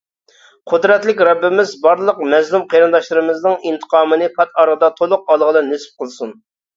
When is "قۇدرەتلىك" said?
0.69-1.19